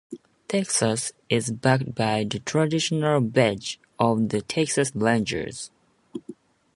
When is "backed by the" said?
1.51-2.39